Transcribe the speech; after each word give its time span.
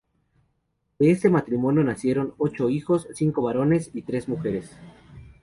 De 0.97 1.11
este 1.11 1.29
matrimonio 1.29 1.83
nacieron 1.83 2.33
ocho 2.39 2.71
hijos, 2.71 3.07
cinco 3.13 3.43
varones 3.43 3.91
y 3.93 4.01
tres 4.01 4.27
mujeres. 4.27 4.75